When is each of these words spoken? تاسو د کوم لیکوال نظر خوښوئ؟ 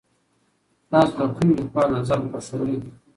تاسو 0.89 1.13
د 1.19 1.21
کوم 1.35 1.49
لیکوال 1.57 1.89
نظر 1.97 2.19
خوښوئ؟ 2.31 2.75